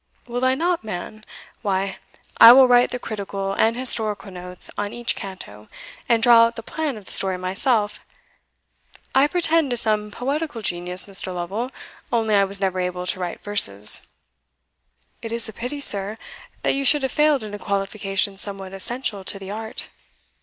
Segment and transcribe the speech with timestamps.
[0.25, 1.23] "Will I not, man?
[1.61, 1.99] why,
[2.39, 5.67] I will write the critical and historical notes on each canto,
[6.09, 8.03] and draw out the plan of the story myself.
[9.13, 11.31] I pretend to some poetical genius, Mr.
[11.35, 11.69] Lovel,
[12.11, 14.01] only I was never able to write verses."
[15.21, 16.17] "It is a pity, sir,
[16.63, 19.89] that you should have failed in a qualification somewhat essential to the art."